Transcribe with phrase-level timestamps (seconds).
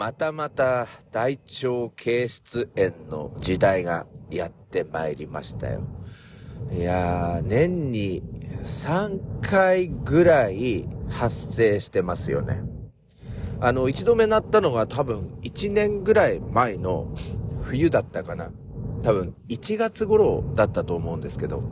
[0.00, 5.82] またまた大腸憩室炎の時代がやってまいりましたよ。
[6.72, 8.22] いやー、年に
[8.64, 12.62] 3回ぐらい発生してますよね。
[13.60, 17.14] あの、一度目なったのが多分1年ぐらい前の
[17.64, 18.52] 冬だったかな。
[19.02, 21.62] 多分1月頃だったと思うんですけど、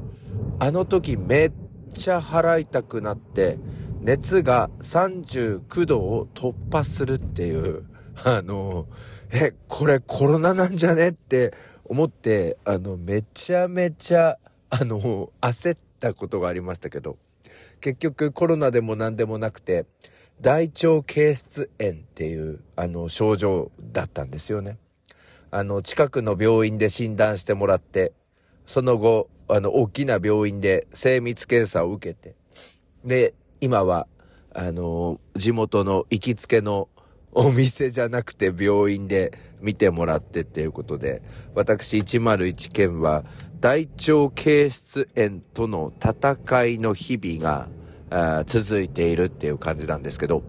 [0.59, 1.53] あの時めっ
[1.95, 3.59] ちゃ腹痛くなって、
[4.03, 7.87] 熱が39度を突破するっていう、
[8.25, 8.87] あの、
[9.33, 11.53] え、これコロナなんじゃねって
[11.85, 14.39] 思って、あの、めちゃめちゃ、
[14.71, 17.17] あの、焦ったことがありましたけど、
[17.81, 19.87] 結局コロナでも何でもなくて、
[20.41, 24.79] 大腸憩室炎っていう、あの、症状だったんですよね。
[25.51, 28.13] あの、近くの病院で診断してもらって、
[28.67, 32.35] その後、あの、大きな病院で精密検査を受けて、
[33.05, 34.07] で、今は、
[34.55, 36.89] あの、地元の行きつけの
[37.33, 41.23] お店じゃなくて病院で見てもらってっていうことで、
[41.55, 43.25] 私101件は
[43.61, 47.69] 大腸憩室炎との戦いの日々が
[48.45, 50.43] 続いているっていう感じなんですけど、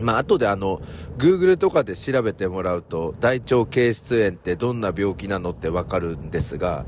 [0.00, 0.80] まあ、後であの、
[1.18, 6.86] Google とかで調べてもらうと、大腸憩室炎ってどんな病気なのってわかるんですが、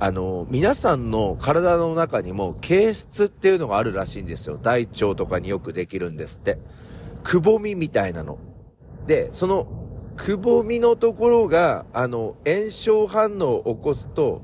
[0.00, 4.58] あの、皆さんの体の中にも、憩室っていうのがあるらしいんですよ。
[4.60, 6.58] 大腸とかによくできるんですって。
[7.22, 8.38] くぼみみたいなの。
[9.06, 9.66] で、その、
[10.16, 14.42] くぼみのところが、あの、炎症反応を起こすと、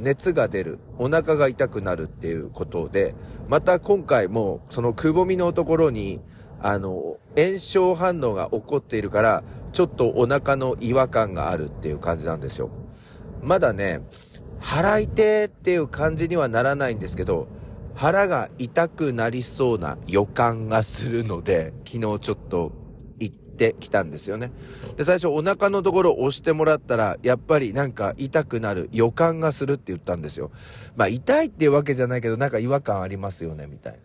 [0.00, 0.78] 熱が出る。
[0.98, 3.14] お腹が痛くなるっていうことで、
[3.48, 6.20] また今回も、そのくぼみのところに、
[6.60, 9.42] あの、炎症反応が起こっているから、
[9.72, 12.70] ちょっとお腹の違和感があるっていう感じなんですよ。
[13.42, 14.00] まだね、
[14.60, 17.48] 腹痛っていう感じにはならないんですけど、
[17.94, 22.72] 腹が痛くなりそうな予感がするので、昨日ちょっと
[23.62, 24.50] てきたんですよね。
[24.96, 30.50] で、最初お腹のところを押してもらったら、やっぱりなんか痛くなる予感がするって言ったんですよ。
[30.96, 33.98] まあ痛いっていうわけじゃないけど、なんか違和感ありますよね、みたいな。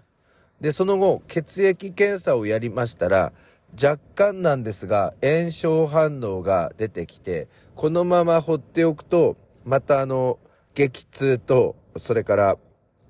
[0.62, 3.34] で、その後、血液検査をやりましたら、
[3.82, 10.40] 若干なんですが、炎症反応が出てきて、このまま放っておくと、またあの、
[10.74, 12.58] 激痛と、それから、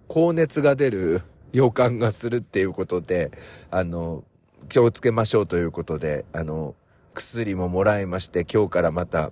[0.07, 1.21] 高熱が出る
[1.51, 3.31] 予感がするっていうことで、
[3.69, 4.23] あの、
[4.69, 6.75] 気をつけましょうということで、あの、
[7.13, 9.31] 薬ももらいまして、今日からまた、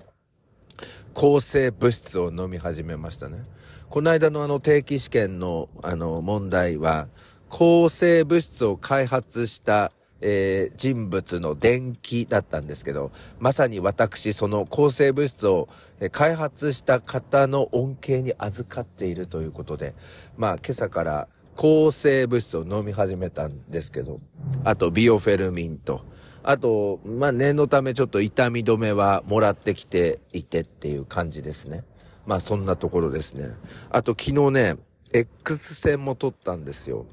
[1.14, 3.44] 抗生物質を飲み始めましたね。
[3.90, 7.08] この間のあの定期試験のあの問題は、
[7.50, 9.92] 抗生物質を開発した、
[10.22, 15.70] えー、人物の電気だったんですけど、まさに私、その抗生物質を
[16.12, 19.96] 開発した方の恩恵に預かっているということで、
[20.38, 24.20] まあ今朝から抗生物質を飲み始めたんですけど、
[24.64, 26.02] あとビオフェルミンと、
[26.44, 31.84] あと、まあ、念のためちょっと痛み止めはもらってきていてっていう感じですね。
[32.26, 33.56] まあそんなところですね。
[33.90, 34.76] あと昨日ね、
[35.14, 37.06] X 線も撮ったんですよ。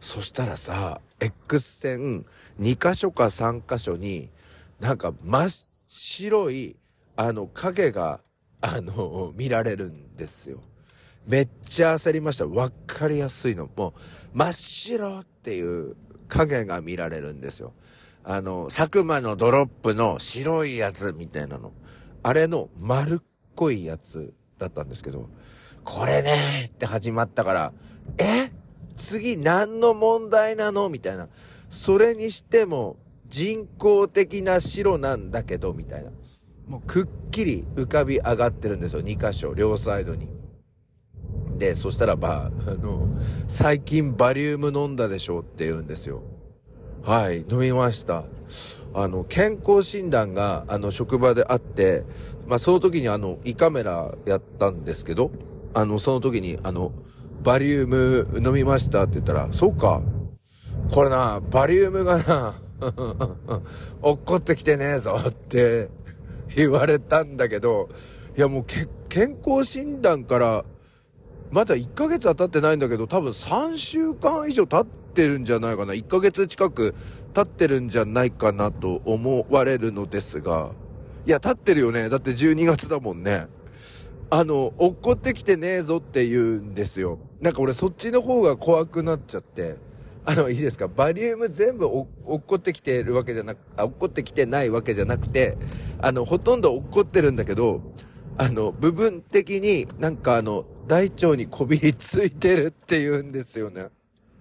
[0.00, 2.26] そしたらさ、X 線
[2.60, 4.30] 2箇所か3箇所に、
[4.80, 6.76] なんか真っ白い、
[7.16, 8.20] あの影が、
[8.60, 10.60] あの、見られるんですよ。
[11.26, 12.46] めっちゃ焦りました。
[12.46, 13.68] わかりやすいの。
[13.76, 15.96] もう、真っ白っていう
[16.28, 17.72] 影が見られるんですよ。
[18.22, 21.72] あの、佐久間のドロップの白いやつみたいなの。
[22.22, 25.28] あれの丸っこいやつだったんですけど、
[25.84, 27.72] これねって始まったから、
[28.18, 28.50] え？
[28.96, 30.88] 次何の問題なの？
[30.88, 31.28] みたいな。
[31.70, 36.10] それにしても人工的な白なんだけど、みたいな。
[36.66, 39.02] もうくっきり浮かび上がってるんですよ。
[39.02, 40.28] 2箇所、両サイドに。
[41.58, 43.08] で、そしたらば、あの、
[43.48, 46.22] 最近バリウム飲んだでしょって言うんですよ。
[47.02, 48.24] はい、飲みました。
[48.94, 52.04] あの、健康診断が、あの、職場であって、
[52.46, 55.30] まあ、その時にあの、胃カメラやったんですけど、
[55.74, 56.92] あの、その時に、あの、
[57.42, 60.00] バリウム飲みましたって言ったら、そうか。
[60.90, 62.54] これな、バリウムがな、
[64.02, 65.90] 落っこってきてねえぞって
[66.54, 67.88] 言われたんだけど、
[68.36, 70.64] いやもうけ、健康診断から
[71.50, 75.92] まだ1ヶ月は経ってないんだけど、多分3週間以上経ってるんじゃないかな。
[75.92, 76.94] 1ヶ月近く
[77.34, 80.72] 経ってるんじゃないかなと思われるのですが、
[81.26, 82.08] いや、経ってるよね。
[82.08, 83.46] だって12月だもんね。
[84.28, 87.18] あの、落っこってきてねえぞって言うんですよ。
[87.40, 89.76] なんか俺そっちの方が怖くなっちゃって。
[90.24, 90.88] あの、いいですか？
[90.88, 95.56] バリウム全部落っこってきてるわけじゃなく、あ、落っこってきてないわけじゃなくて、
[96.02, 97.80] あの、ほとんど落っこってるんだけど、
[98.36, 103.88] あの、部分的になんかあの、大腸にこびりついてるって言うんですよね。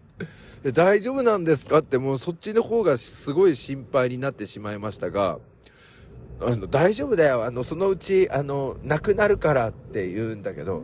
[0.74, 1.80] 大丈夫なんですか？
[1.80, 5.40] ってもうそっちの方がすごい心配になってしまいましたが、
[6.42, 7.46] あの、大丈夫だよ。
[7.46, 10.84] あの、そのうち、あの、亡くなるからって言うんだけど、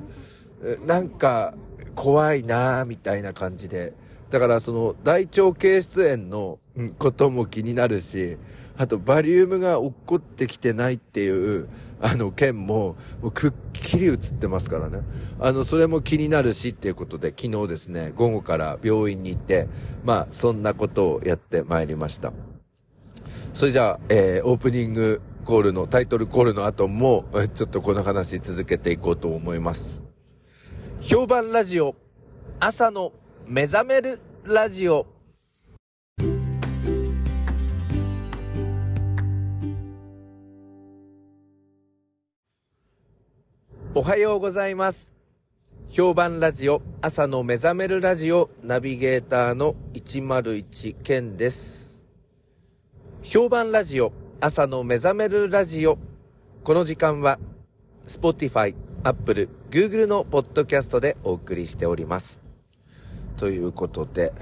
[0.85, 1.55] なんか、
[1.95, 3.93] 怖いなみたいな感じで。
[4.29, 6.59] だからその大腸憩室炎の
[6.97, 8.37] ことも気になるし、
[8.77, 11.67] あとバリウムが落っこってきてないっていう、
[11.99, 13.53] あの件も、もうくっ
[13.91, 15.01] きり映ってますからね。
[15.39, 19.67] あの、それも気になるしっていうことで、昨日ですね、午後から病院に行って、
[20.03, 22.31] まあ、そんなことをやってまいりました。
[23.53, 30.05] それじゃあ、えー、オープニングコールの、タイトルコールの後も、ちょっとこの話続けていこうと思います。
[31.01, 31.95] 評判ラジオ、
[32.59, 33.11] 朝の
[33.47, 35.10] 目覚めるラジオ。
[44.01, 45.13] おはようございます。
[45.87, 52.03] 評判ラジオ、朝の目覚めるラジオ、ナビゲーターの101健です。
[53.21, 55.99] 評判ラジオ、朝の目覚めるラジオ。
[56.63, 57.37] この時間は、
[58.07, 62.41] Spotify、Apple、Google のポッドキャストでお送りしております。
[63.37, 64.33] ということで、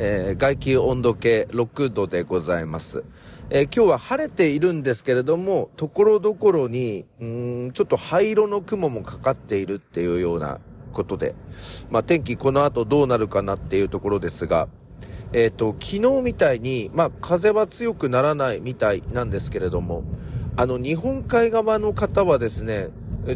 [0.00, 3.04] えー、外気温度計6度でございます。
[3.50, 7.26] えー、今日は晴れているんですけれども、ところどころに、う
[7.68, 10.60] ん、ちょっと灰色の雲もかかっているっていうような
[10.92, 11.34] ことで、
[11.90, 14.68] まあ天気この後どうなるかなっていうところですが、
[15.32, 20.04] えっ、ー、と、昨日みたいに、まあ風は強くならないみたいなんですけれども、
[20.58, 22.88] あの日本海側の方はですね、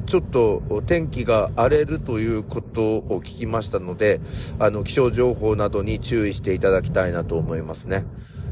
[0.04, 4.20] ちょっと天気が荒れるということを聞きましたので、
[4.58, 8.04] あの、気象情報などに注意していただきたいなと思いますね。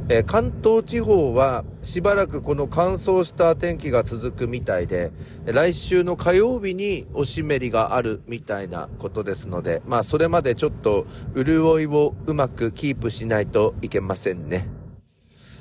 [0.09, 5.13] え、関東地方はしばらくこの乾燥した天気が続くみたいで、
[5.45, 11.07] 来週の火曜日にお湿りがあるみたいなことですので、まあそれまでちょっと
[11.37, 14.69] 潤いをうまくキープしないといけませんね。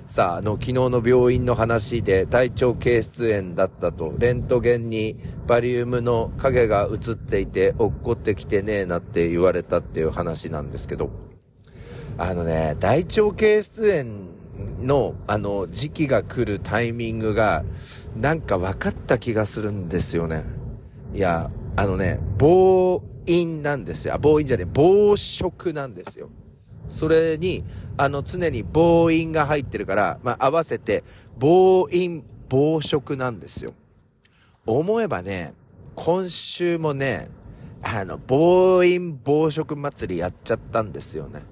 [0.07, 11.11] さあ、あの、昨日の病院の話で大腸憩室炎だったと、レントゲンにバリウムの影が映っていて、落っこってきてねえなって言われたっていう話なんですけど、
[12.21, 17.63] あのね、大腸憩室炎の、あの、時期が来るタイミングが、
[18.17, 20.43] なんか分かった気がするんですよね。
[21.13, 24.15] いや、あのね、暴飲なんですよ。
[24.15, 26.29] あ、暴飲じゃねえ、暴食なんですよ。
[26.89, 27.63] それに、
[27.95, 31.05] あの、常に暴飲が入ってるから、まあ、合わせて、
[31.37, 33.71] 暴飲、暴食なんですよ。
[34.65, 35.53] 思えばね、
[35.95, 37.29] 今週もね、
[37.81, 41.43] あの、暴飲暴食祭りやっちゃったんですよね。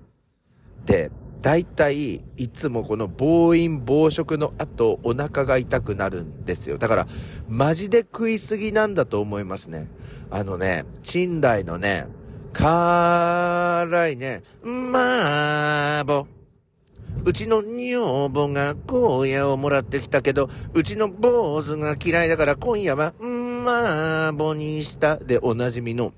[0.88, 1.12] で、
[1.42, 6.78] 大体、いつもこの暴飲暴食の後、お腹が痛くなるんですよ。
[6.78, 7.08] だから、
[7.48, 9.88] マジで食いすぎなんだと思いますね。
[10.32, 12.08] あのね、賃来のね、
[12.54, 16.26] 辛いね、まーぼ。
[17.24, 26.14] うちの女房が荒野をもらってきたけど、うちの坊主が嫌いだから今夜は、まーぼにしたでおなじみの、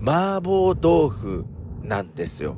[0.00, 1.46] 麻婆豆腐
[1.82, 2.56] なんですよ。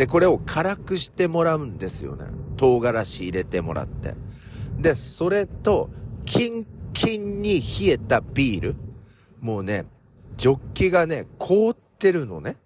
[0.00, 2.24] で、これを辛くしてもらうんですよね。
[2.56, 4.14] 唐辛子入れてもらって。
[4.78, 5.90] で、それと、
[6.24, 8.76] キンキンに冷えたビール。
[9.42, 9.84] もうね、
[10.38, 12.56] ジョッキがね、凍ってるのね。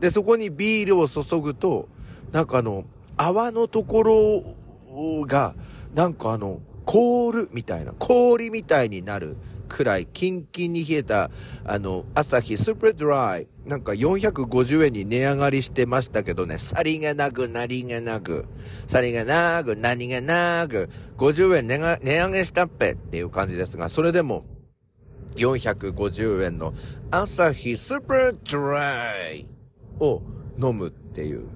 [0.00, 1.88] で、そこにビールを注ぐと、
[2.32, 2.82] なんかあの、
[3.16, 5.54] 泡のところが、
[5.94, 9.36] なんかあの、凍るみたいな、氷みたいになる
[9.72, 11.30] くらい、キンキンに冷えた、
[11.64, 13.48] あの、朝日スーパードライ。
[13.64, 18.46] なんか450円に値上がりしてましたけどね、さりげなく、なりげなく、
[18.86, 24.44] さりげなく、何気なく、50円値が値上げしたっぺっていう感じですが、それでも、
[25.36, 26.74] 450円の
[27.10, 29.46] 朝日スーパードライ
[30.00, 30.22] を
[30.60, 31.48] 飲むっていう。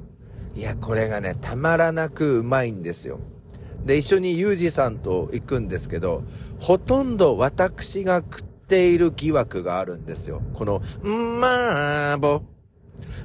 [0.54, 3.20] いや、これがね、たまらなくうまいんですよ。
[3.86, 6.24] で、一緒にユージさんと行くんですけど、
[6.58, 10.42] ほとんど私が食っている疑惑があるんですよ。
[10.54, 12.42] この、んまーぼ。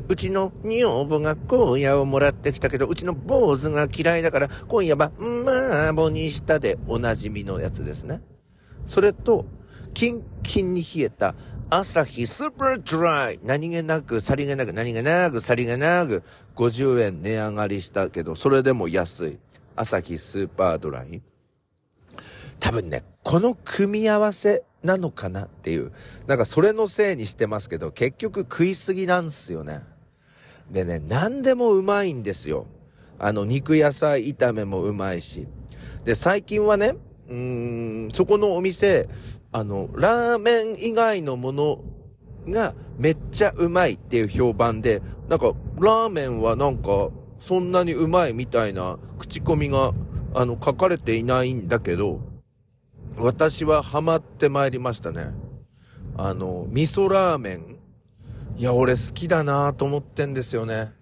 [0.07, 8.21] うちの女房が荒野をもらってきたけど、うちの坊主が嫌いだから、今夜は、んまーぼにしたでおなじみのやつですね。
[8.85, 9.45] それと、
[9.95, 11.35] キンキンに冷えた
[11.69, 13.39] 朝日スーパードライ。
[13.43, 16.21] 何気なく、さりげなく、何気なく、さりげなく、
[16.55, 19.39] 50円値上がりしたけど、それでも安い。
[19.81, 21.23] 朝日スーパードライ。
[22.59, 25.91] 多分ね、この組み合わせなのかなっていう。
[26.27, 29.81] なんかそれのせいにしてますけど、結局食いすぎなんすよね。
[30.69, 32.67] でね、何でもうまいんですよ。
[33.17, 35.47] あの、肉野菜炒めもうまいし。
[36.03, 36.93] で、最近はね、
[37.27, 39.09] うーん、そこのお店、
[39.51, 41.83] あの、ラーメン以外のもの
[42.47, 47.09] がめっちゃうまいっていう評判で、なんか、ラーメンはなんか、
[47.41, 49.93] そんなにうまいみたいな口コミが、
[50.35, 52.21] あの、書かれていないんだけど、
[53.17, 55.33] 私はハマってまいりましたね。
[56.15, 57.77] あの、味噌ラーメン。
[58.57, 60.93] いや、俺好きだなと思ってんですよね。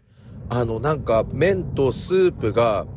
[0.49, 2.87] あの、なんか、麺とスープが、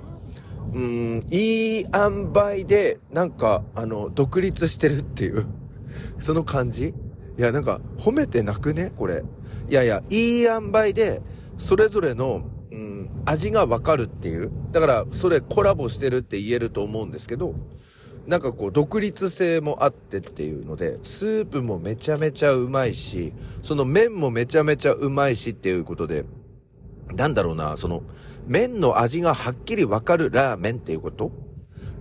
[0.72, 5.44] うん、いい塩梅で、なんか、あの、独立してるっていう
[6.20, 6.94] その感じ？
[7.36, 8.92] いや、なんか、褒めてなくね？
[8.96, 9.24] これ。
[9.68, 11.20] いやいや、いい塩梅で、
[11.58, 14.50] それぞれの、うん、味がわかるっていう。
[14.70, 17.54] だから、それコラボしてるって言えると思うんですけど、
[18.26, 26.24] なんかこう、独立性もあってっていうので、スープもめちゃめちゃうまいし、その麺もめちゃめちゃうまいしっていうことで、
[27.14, 28.02] なんだろうな、その、
[28.46, 31.30] 麺の味がはっきりわかるラーメンっていうこと？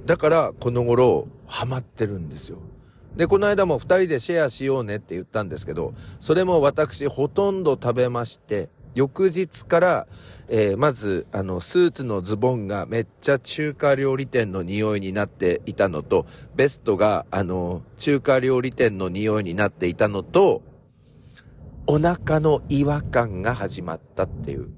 [0.06, 2.60] だから、この頃、ハマってるんですよ。
[3.18, 10.08] で、この間も二人でシェアしようねって言ったんですけど、それも私ほとんど食べまして、翌日から、
[10.48, 20.62] えー、まず、あの、スーツのズボンがめっちゃ中華料理店の匂いになっていたのと、ベストが、あの、中華料理店の匂いになっていたのと、
[21.88, 24.70] お腹の違和感が始まったっていう。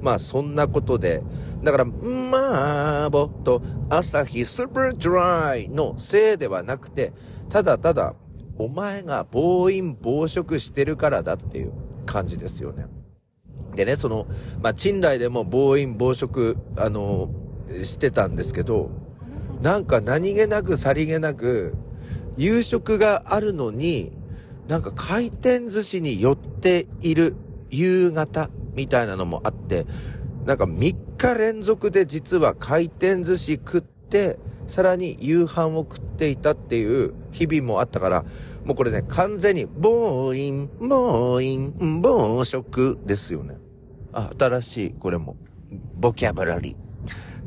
[0.00, 1.22] まあそんなことで、
[1.62, 7.12] だから、まあ、ぼっと、朝日スーパードライのせいではなくて、
[7.48, 8.14] ただただ、
[8.58, 11.72] お前が暴飲暴食してるからだっていう
[12.06, 12.86] 感じですよね。
[13.78, 14.26] でね、その、
[14.60, 17.30] まあ、賃来でも暴飲暴食、あの、
[17.84, 18.90] してたんですけど、
[19.62, 21.76] なんか何気なくさりげなく、
[22.36, 24.10] 夕食があるのに、
[24.66, 27.36] なんか回転寿司に寄っている
[27.70, 29.86] 夕方みたいなのもあって、
[30.44, 38.24] なんか3日連続で実は回転寿司食って、さらに夕飯を食っていたっていう日々もあったから、
[38.64, 43.67] もうこれね、完全に、暴飲、暴飲、暴食ですよね。
[44.18, 45.36] あ、新しい、これも。
[45.94, 46.76] ボキャブラリー。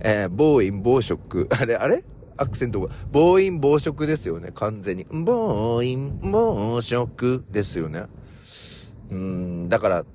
[0.04, 1.48] えー、暴飲、暴食。
[1.60, 2.04] あれ、あれ？
[2.38, 2.94] アクセントが。
[3.12, 5.06] 暴飲、暴食ですよね、完全に。
[5.06, 8.06] 暴飲、暴食ですよね。
[9.10, 10.06] うん、だから、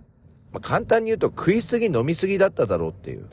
[0.52, 3.28] まあ、簡単に言うと食いすぎ飲みすぎだっただろうっていう。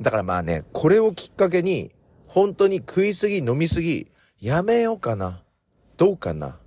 [0.00, 1.92] だからまあね、これをきっかけに、
[2.26, 5.42] 本当に食いすぎ飲みすぎ、やめようかな。
[5.98, 6.58] どうかな。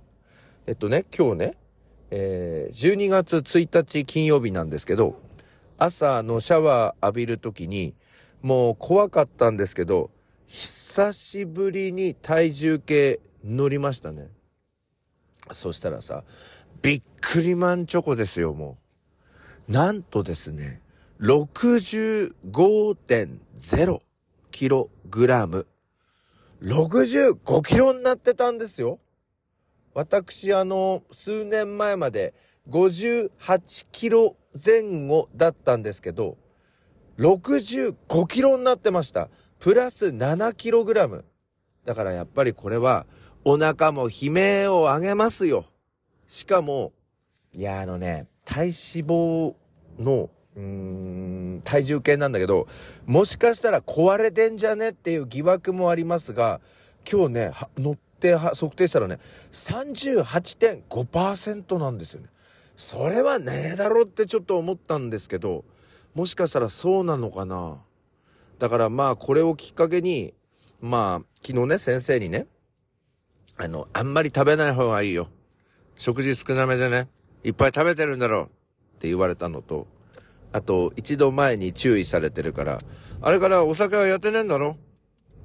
[0.66, 1.54] えっとね、今日ね、
[2.10, 5.16] えー、12月1日金曜日なんですけど、
[5.78, 7.94] 朝のシャワー浴びるときに、
[8.42, 10.10] もう怖かったんですけど、
[10.46, 14.28] 久しぶりに体重計乗りましたね。
[15.50, 16.24] そしたらさ、
[16.82, 18.78] びっくりマンチョコですよ、も
[19.68, 19.72] う。
[19.72, 20.80] なんとですね、
[21.20, 24.00] 65.0
[24.50, 25.66] キログラム。
[26.62, 28.98] 65キロになってたんですよ。
[29.94, 32.34] 私、あの、数年前まで
[32.70, 36.38] 58キロ前後だったんですけど、
[37.18, 39.28] 65キロになってました。
[39.60, 41.26] プラス7キログラム。
[41.84, 43.04] だからやっぱりこれは、
[43.44, 45.66] お腹も悲鳴を上げますよ。
[46.26, 46.94] しかも、
[47.52, 48.72] いや、あのね、体脂
[49.06, 49.54] 肪
[49.98, 52.66] の、うーん、体重計なんだけど、
[53.04, 56.62] もしかしたら壊れてんじゃねっていう疑惑もありますが、
[57.10, 59.18] 今日ね、乗って測定したらね、
[59.52, 62.30] 38.5%なんですよね。
[62.76, 65.64] それはねえだろってちょっと思ったんですけど、
[66.14, 67.78] もしかしたらそうなのかな。
[68.58, 70.34] だからまあこれをきっかけに、
[70.80, 72.46] まあ昨日ね先生にね、
[73.56, 75.28] あの、あんまり食べない方がいいよ。
[75.96, 77.08] 食事少なめでね、
[77.44, 78.44] いっぱい食べてるんだろう。
[78.44, 78.48] っ
[78.98, 79.86] て言われたのと、
[80.52, 82.78] あと、一度前に注意されてるから、
[83.20, 84.76] あれからお酒はやってねえんだろ。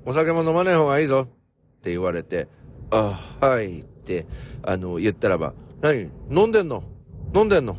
[0.05, 1.21] お酒も飲まない方がいいぞ。
[1.21, 2.47] って言われて、
[2.91, 3.81] あ、はい。
[3.81, 4.25] って、
[4.63, 6.11] あの、言ったらば、何？
[6.31, 6.83] 飲んでんの？
[7.33, 7.77] 飲んでんの？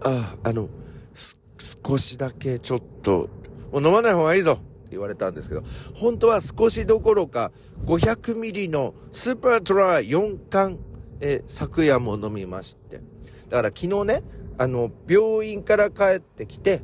[0.00, 0.68] あ、ああの、
[1.12, 1.38] す、
[1.86, 3.28] 少しだけちょっと、
[3.72, 4.52] もう飲まない方がいいぞ。
[4.52, 5.62] って言われたんですけど、
[5.94, 7.52] 本当は少しどころか
[7.84, 10.78] 500ミリのスーパードライ4缶
[11.20, 13.00] え昨夜も飲みまして。
[13.48, 14.22] だから昨日ね、
[14.58, 16.82] あの、病院から帰ってきて、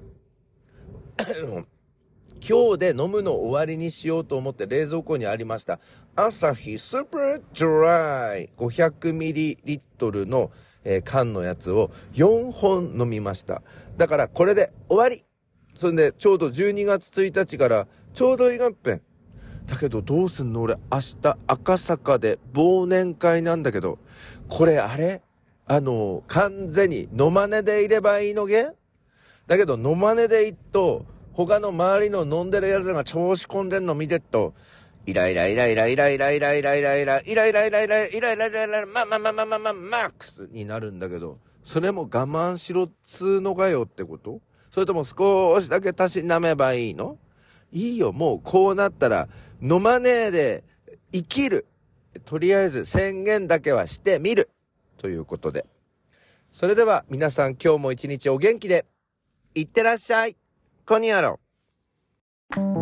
[2.46, 5.78] 今日で飲むの終わりにしようと思って冷蔵庫にありました。
[6.16, 10.50] アサヒスーパードライ 500ml の、
[10.84, 13.62] えー、缶のやつを4本飲みました。
[13.96, 15.24] だからこれで終わり
[15.74, 19.00] それでちょうど12月1日からちょうどいい合併。
[19.66, 23.98] だけどどうすんの俺明日赤坂で忘年会なんだけど、
[24.48, 25.22] これあれ？
[25.66, 28.66] あの、完全に飲まねでいればいいのげ？
[29.46, 34.54] だけど飲まねでいっと、他の周りの飲んでる奴らが調子込んでんの見てっと、
[35.06, 47.18] イライライライライライライライライライライライライライライライライライライまあまあまあまあまあまあマックスになるんだけど、それも我慢しろっつーのがよってことそれとも少しだけたしなめばいいの
[47.72, 49.28] いいよ、もうこうなったら、
[49.62, 50.64] 飲まねえで
[51.12, 51.66] 生きる。
[52.24, 54.50] とりあえず宣言だけはしてみる。
[54.96, 55.64] ということで。
[56.50, 58.84] それでは皆さん今日も一日お元気で、
[59.54, 60.36] いってらっしゃい。
[60.90, 61.38] こにあろ
[62.56, 62.79] う。